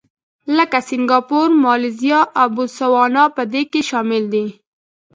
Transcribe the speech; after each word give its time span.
لکه 0.57 0.79
سینګاپور، 0.87 1.49
مالیزیا 1.63 2.19
او 2.39 2.47
بوتسوانا 2.55 3.23
په 3.35 3.43
دې 3.51 3.61
کې 3.71 3.81
شامل 3.89 4.23
دي. 4.33 4.45